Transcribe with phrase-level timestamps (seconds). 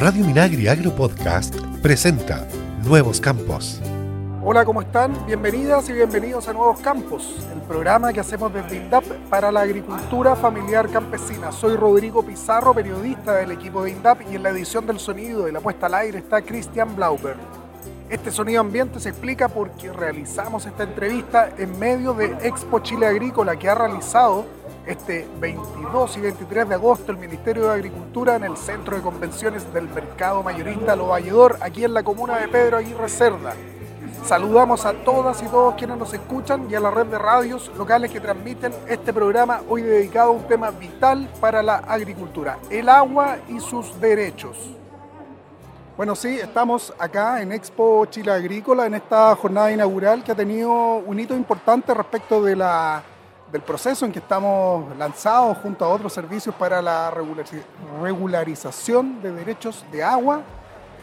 [0.00, 2.48] Radio Minagri Agro Podcast presenta
[2.86, 3.82] Nuevos Campos.
[4.42, 5.26] Hola, ¿cómo están?
[5.26, 10.34] Bienvenidas y bienvenidos a Nuevos Campos, el programa que hacemos desde INDAP para la agricultura
[10.36, 11.52] familiar campesina.
[11.52, 15.52] Soy Rodrigo Pizarro, periodista del equipo de INDAP y en la edición del sonido y
[15.52, 17.36] la puesta al aire está Cristian Blauber.
[18.08, 23.58] Este sonido ambiente se explica porque realizamos esta entrevista en medio de Expo Chile Agrícola
[23.58, 24.46] que ha realizado
[24.86, 29.72] este 22 y 23 de agosto el Ministerio de Agricultura en el Centro de Convenciones
[29.72, 33.54] del Mercado Mayorista Lo Valledor, aquí en la comuna de Pedro Aguirre Cerda.
[34.24, 38.10] Saludamos a todas y todos quienes nos escuchan y a la red de radios locales
[38.10, 43.38] que transmiten este programa hoy dedicado a un tema vital para la agricultura, el agua
[43.48, 44.76] y sus derechos.
[45.96, 50.70] Bueno, sí, estamos acá en Expo Chile Agrícola en esta jornada inaugural que ha tenido
[50.96, 53.02] un hito importante respecto de la,
[53.52, 57.12] del proceso en que estamos lanzados junto a otros servicios para la
[58.00, 60.42] regularización de derechos de agua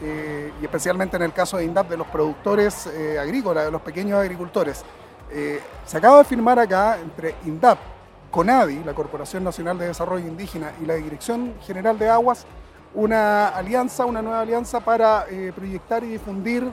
[0.00, 3.82] eh, y especialmente en el caso de INDAP de los productores eh, agrícolas, de los
[3.82, 4.84] pequeños agricultores.
[5.30, 7.78] Eh, se acaba de firmar acá entre INDAP,
[8.30, 12.46] CONADI, la Corporación Nacional de Desarrollo Indígena, y la Dirección General de Aguas,
[12.94, 16.70] una alianza, una nueva alianza para proyectar y difundir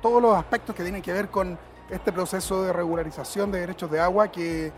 [0.00, 1.58] todos los aspectos que tienen que ver con
[1.90, 4.72] este proceso de regularización de derechos de agua que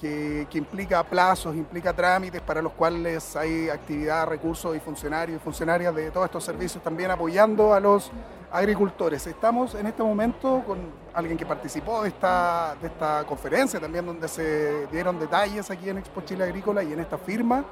[0.00, 5.94] que, implica plazos, implica trámites para los cuales hay actividad, recursos y funcionarios y funcionarias
[5.94, 8.10] de todos estos servicios también apoyando a los
[8.50, 9.26] agricultores.
[9.26, 10.78] Estamos en este momento con
[11.12, 15.98] alguien que participó de esta, de esta conferencia también donde se dieron detalles aquí en
[15.98, 17.64] Expo Chile Agrícola y en esta firma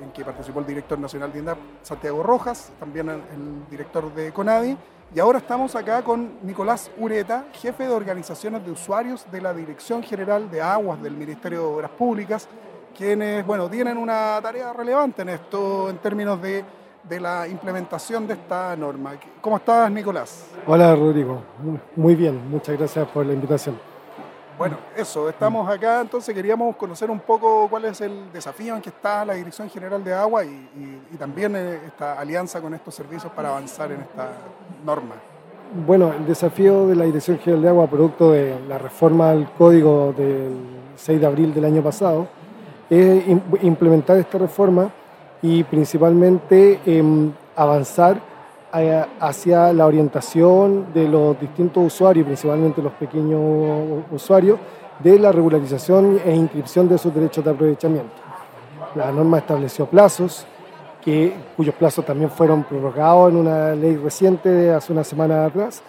[0.00, 4.76] en que participó el director nacional de INDAP, Santiago Rojas, también el, director de CONADI.
[5.14, 10.02] Y ahora estamos acá con Nicolás Ureta, jefe de organizaciones de usuarios de la Dirección
[10.02, 12.46] General de Aguas del Ministerio de Obras Públicas,
[12.96, 16.62] quienes, bueno, tienen una tarea relevante en esto en términos de,
[17.08, 19.14] de la implementación de esta norma.
[19.40, 20.46] ¿Cómo estás, Nicolás?
[20.66, 21.42] Hola, Rodrigo.
[21.96, 23.87] Muy bien, muchas gracias por la invitación.
[24.58, 28.88] Bueno, eso, estamos acá, entonces queríamos conocer un poco cuál es el desafío en que
[28.88, 33.50] está la Dirección General de Agua y, también eh, esta alianza con estos servicios para
[33.50, 34.30] avanzar en esta
[34.84, 35.14] norma.
[35.86, 40.12] Bueno, el desafío de la Dirección General de Agua, producto de la reforma al código
[40.16, 40.56] del
[40.96, 42.26] 6 de abril del año pasado,
[42.90, 43.24] es
[43.62, 44.90] implementar esta reforma
[45.40, 48.20] y principalmente em, avanzar
[48.72, 53.40] hacia la orientación de los distintos usuarios, principalmente los pequeños
[54.10, 54.58] usuarios,
[54.98, 58.14] de la regularización e inscripción de sus derechos de aprovechamiento.
[58.94, 60.46] La norma estableció plazos,
[61.02, 65.82] que, cuyos plazos también fueron prorrogados en una ley reciente hace una semana atrás,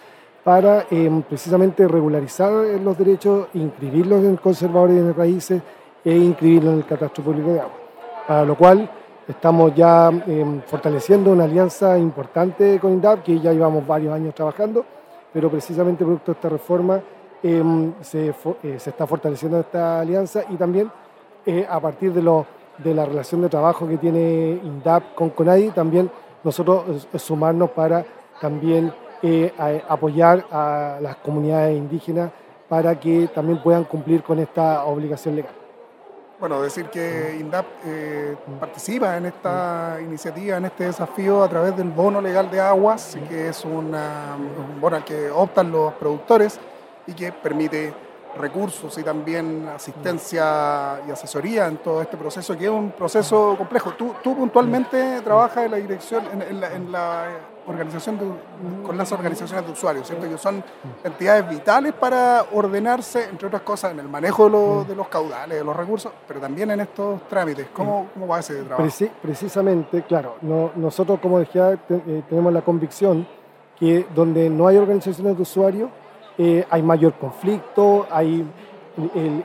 [0.44, 2.52] para em, precisamente regularizar
[2.82, 5.62] los derechos, inscribirlos en conservadores de raíces
[6.04, 7.78] e inscribirlos en el catastro público de agua.
[8.26, 8.90] Para lo cual
[9.28, 14.84] Estamos ya em, fortaleciendo una alianza importante con INDAP, que ya llevamos varios años trabajando,
[15.32, 17.00] pero precisamente producto de esta reforma
[17.42, 18.34] em, se, eh,
[18.78, 20.90] se, está fortaleciendo esta alianza y también
[21.46, 22.46] eh, a partir de, lo,
[22.78, 26.10] de la relación de trabajo que tiene INDAP con CONADI, también
[26.42, 28.04] nosotros eh, sumarnos para
[28.40, 28.92] también
[29.86, 32.30] apoyar a las comunidades indígenas
[32.70, 35.59] para que también puedan cumplir con esta obligación legal
[36.40, 41.90] bueno, decir que INDAP eh, participa en esta iniciativa, en este desafío a través del
[41.90, 43.94] bono legal de aguas, que es un
[44.80, 46.58] bono al que optan los productores
[47.06, 47.92] y que permite
[48.36, 53.92] recursos y también asistencia y asesoría en todo este proceso, que es un proceso complejo.
[53.92, 57.26] Tú, tú puntualmente trabajas en la dirección, en, la,
[57.66, 58.18] organización
[58.84, 60.28] con las organizaciones de usuarios, ¿cierto?
[60.28, 60.64] que son
[61.04, 65.76] entidades vitales para ordenarse, entre otras cosas, en el manejo de los, caudales, de los
[65.76, 67.68] recursos, pero también en estos trámites.
[67.72, 68.88] ¿Cómo, cómo va ese trabajo?
[69.22, 73.26] precisamente, claro, nosotros como decía eh, tenemos la convicción
[73.78, 75.90] que donde no hay organizaciones de usuarios,
[76.42, 78.42] eh, hay mayor conflicto, hay,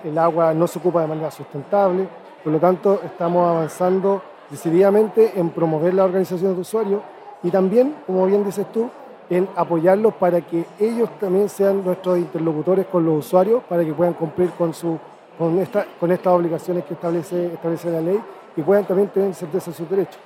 [0.05, 2.07] el, agua no se ocupa de manera sustentable,
[2.41, 7.01] por lo tanto estamos avanzando decididamente en promover la organización de usuarios
[7.43, 8.89] y también, como bien dices tú,
[9.29, 14.13] en apoyarlos para que ellos también sean nuestros interlocutores con los usuarios, para que puedan
[14.13, 14.97] cumplir con, su,
[15.37, 18.21] con, esta, con estas obligaciones que establece, establece la ley
[18.55, 20.21] y puedan también tener certeza de sus derechos.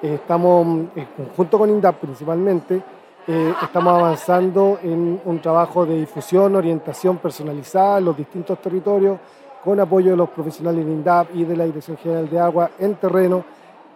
[0.00, 1.06] Eh, estamos, eh,
[1.36, 2.82] junto con INDAP principalmente,
[3.26, 9.18] eh, estamos avanzando en un trabajo de difusión, orientación personalizada en los distintos territorios,
[9.64, 12.94] con apoyo de los profesionales de INDAP y de la Dirección General de Agua en
[12.96, 13.44] terreno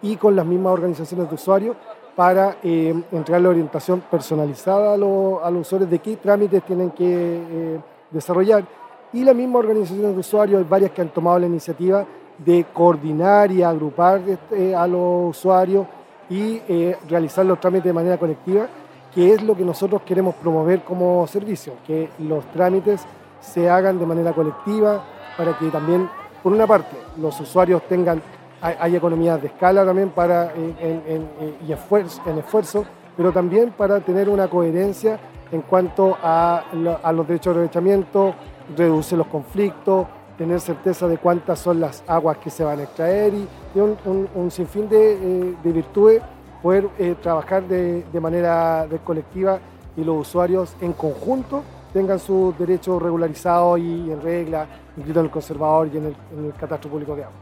[0.01, 1.75] y con las mismas organizaciones de usuarios
[2.15, 7.79] para eh, entregar la orientación personalizada a, los usuarios de qué trámites tienen que eh,
[8.11, 8.65] desarrollar.
[9.13, 12.05] Y las mismas organizaciones de usuarios, hay varias que han tomado la iniciativa
[12.37, 15.85] de coordinar y agrupar este, a los usuarios
[16.29, 18.67] y eh, realizar los trámites de manera colectiva,
[19.13, 23.01] que es lo que nosotros queremos promover como servicio, que los trámites
[23.41, 25.03] se hagan de manera colectiva
[25.37, 26.09] para que también,
[26.43, 28.21] por una parte, los usuarios tengan,
[28.61, 32.85] hay, economías de escala también para, y esfuerzo, en esfuerzo,
[33.15, 35.19] pero también para tener una coherencia
[35.51, 38.33] en cuanto a, los derechos de aprovechamiento,
[38.77, 40.07] reduce los conflictos,
[40.37, 43.47] tener certeza de cuántas son las aguas que se van a extraer y,
[43.79, 46.21] un, sinfín de, eh, virtudes,
[46.61, 49.59] poder eh, trabajar de, manera colectiva
[49.95, 51.63] y los usuarios en conjunto
[51.93, 56.45] tengan sus derechos regularizados y en regla, incluido en el conservador y en el, en
[56.45, 57.35] el catastro público de agua.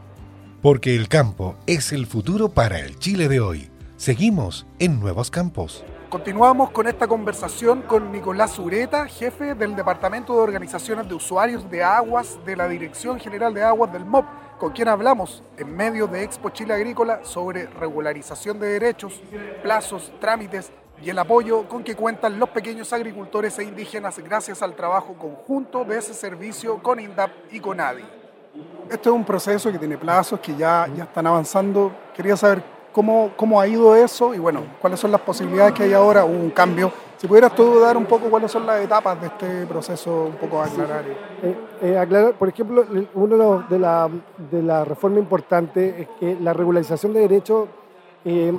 [0.62, 3.70] Porque el campo es el futuro para el Chile de hoy.
[3.96, 5.84] Seguimos en Nuevos Campos.
[6.08, 11.82] Continuamos con esta conversación con Nicolás Ureta, jefe del Departamento de Organizaciones de Usuarios de
[11.82, 14.24] Aguas de la Dirección General de Aguas del MOP,
[14.58, 19.22] con quien hablamos en medio de Expo Chile Agrícola sobre regularización de derechos,
[19.62, 24.74] plazos, trámites y el apoyo con que cuentan los pequeños agricultores e indígenas gracias al
[24.74, 28.04] trabajo conjunto de ese servicio con INDAP y con ADI.
[28.90, 31.92] Este es un proceso que tiene plazos que ya, ya están avanzando.
[32.14, 32.62] Quería saber
[32.92, 36.50] cómo, cómo ha ido eso y bueno, cuáles son las posibilidades que hay ahora, un
[36.50, 36.92] cambio.
[37.16, 40.62] Si pudieras tú dar un poco cuáles son las etapas de este proceso, un poco
[40.62, 41.04] aclarar.
[41.42, 44.10] Eh, eh, aclarar, por ejemplo, una de las
[44.50, 47.68] de la reformas importantes es que la regularización de derechos
[48.24, 48.52] eh,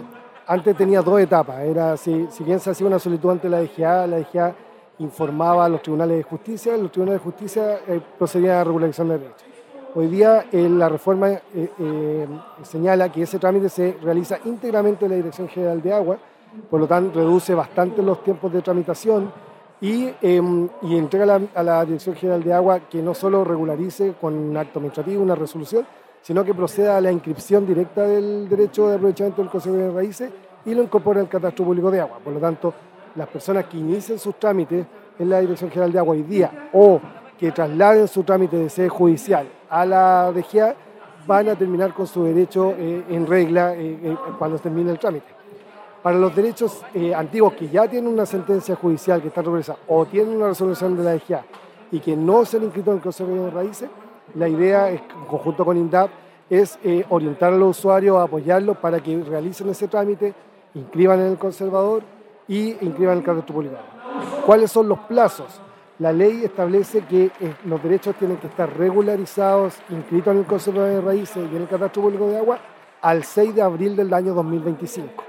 [0.45, 1.59] antes tenía dos etapas.
[1.61, 4.53] Era, si, si bien se hacía una solicitud ante la DGA, la DGA
[4.99, 7.79] informaba a los tribunales de justicia, los tribunales de justicia
[8.17, 9.58] procedían a la regularización de derechos.
[9.95, 12.27] Hoy día eh, la reforma eh, eh,
[12.61, 16.17] señala que ese trámite se realiza íntegramente en la Dirección General de Agua,
[16.69, 19.31] por lo tanto reduce bastante los tiempos de tramitación
[19.81, 24.55] y, em, entrega a la, Dirección General de Agua que no solo regularice con un
[24.57, 25.87] acto administrativo, una resolución,
[26.21, 30.29] sino que proceda a la inscripción directa del derecho de aprovechamiento del Consejo de Raíces
[30.65, 32.19] y lo incorpore al catastro público de agua.
[32.23, 32.73] Por lo tanto,
[33.15, 34.85] las personas que inicien sus trámites
[35.17, 37.01] en la Dirección General de Agua hoy día o
[37.39, 40.75] que trasladen su trámite de sede judicial a la DGA
[41.27, 45.27] van a terminar con su derecho eh, en regla eh, eh, cuando termine el trámite.
[46.01, 46.81] Para los derechos
[47.13, 51.03] antiguos que ya tienen una sentencia judicial que está regularizada o tienen una resolución de
[51.03, 51.43] la DGA
[51.91, 53.89] y que no se han inscrito en el Consejo de Raíces,
[54.33, 56.09] la idea, en conjunto con INDAP,
[56.49, 56.79] es
[57.09, 60.33] orientar a los usuarios, apoyarlos para que realicen ese trámite,
[60.73, 62.01] inscriban en el conservador
[62.47, 63.75] y inscriban en el cadastro público.
[64.45, 65.59] ¿Cuáles son los plazos?
[65.99, 70.81] La ley establece que eh, los derechos tienen que estar regularizados, inscritos en el Consejo
[70.81, 72.59] de Raíces y en el Catastro Público de Agua
[73.01, 75.23] al 6 de abril del año 2025.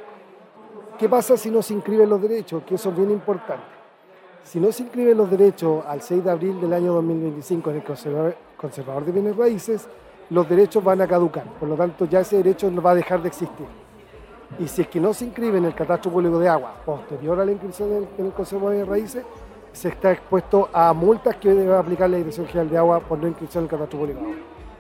[0.99, 2.63] ¿Qué pasa si no se inscriben los derechos?
[2.65, 3.65] Que eso es bien importante.
[4.45, 7.83] Si no se inscriben los derechos al 6 de abril del año 2025 en el
[7.83, 9.89] Conservador, de Bienes Raíces,
[10.31, 11.45] los derechos van a caducar.
[11.59, 13.67] Por lo tanto, ya ese derecho no va a dejar de existir.
[14.59, 17.45] Y si es que no se inscribe en el Catastro Público de Agua posterior a
[17.45, 19.25] la inscripción en el, Conservador de Raíces,
[19.73, 23.29] se está expuesto a multas que debe aplicar la Dirección General de Agua por no
[23.29, 24.21] inscripción en el catastro público.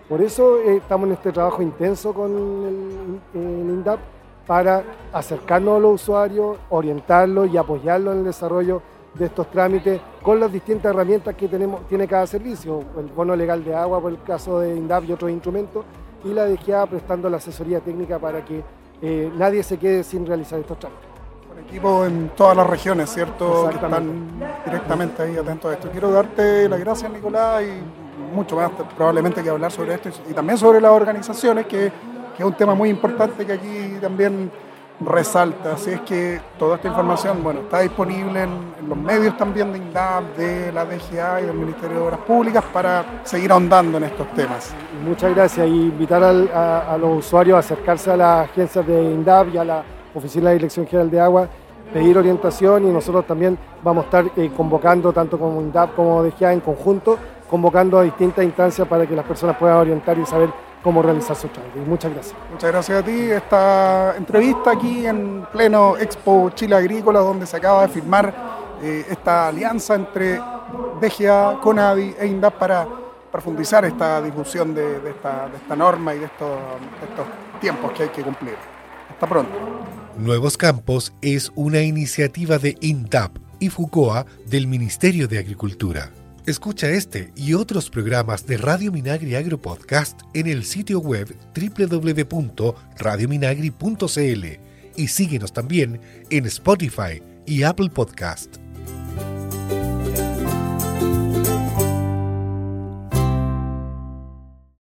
[0.09, 4.01] Por eso eh, estamos en este trabajo intenso con el, INDAP
[4.47, 4.83] para
[5.13, 8.83] acercarnos a los usuarios, orientarlos y apoyarlos en el desarrollo
[9.15, 13.63] de estos trámites con las distintas herramientas que tenemos, tiene cada servicio, el bono legal
[13.65, 15.85] de agua por el caso de INDAP y otros instrumentos,
[16.25, 18.63] y la DGA prestando la asesoría técnica para que
[19.03, 21.10] eh, nadie se quede sin realizar estos trámites
[21.59, 23.69] equipos en todas las regiones, ¿cierto?
[23.69, 24.31] Que están
[24.65, 25.89] directamente ahí atentos a esto.
[25.91, 30.59] Quiero darte las gracias, Nicolás, y mucho más probablemente que hablar sobre esto y también
[30.59, 31.93] sobre las organizaciones, que,
[32.39, 34.51] es un tema muy importante que aquí también
[34.99, 35.75] resalta.
[35.75, 40.37] Así es que toda esta información bueno, está disponible en, los medios también de INDAP,
[40.39, 44.73] de la DGA y del Ministerio de Obras Públicas para seguir ahondando en estos temas.
[45.05, 49.55] Muchas gracias y invitar a, a los usuarios a acercarse a las agencias de INDAP
[49.55, 51.49] y a la Oficina de Dirección General de Agua,
[51.93, 56.53] pedir orientación y nosotros también vamos a estar eh, convocando, tanto como INDAP como DGA
[56.53, 60.51] en conjunto, convocando a distintas instancias para que las personas puedan orientar y saber
[60.83, 61.81] cómo realizar su trámite.
[61.81, 62.37] Muchas gracias.
[62.51, 63.31] Muchas gracias a ti.
[63.31, 68.33] Esta entrevista aquí en pleno Expo Chile Agrícola, donde se acaba de firmar
[68.83, 70.41] eh, esta alianza entre
[71.01, 72.87] DGA, CONADI e INDAP para
[73.31, 76.59] profundizar esta discusión de, esta, norma y de estos
[77.61, 78.57] tiempos que hay que cumplir.
[79.21, 79.53] Hasta pronto.
[80.17, 86.11] Nuevos Campos es una iniciativa de INTAP y FUCOA del Ministerio de Agricultura.
[86.47, 94.45] Escucha este y otros programas de Radio Minagri Agro Podcast en el sitio web www.radiominagri.cl
[94.97, 96.01] y síguenos también
[96.31, 98.57] en Spotify y Apple Podcast.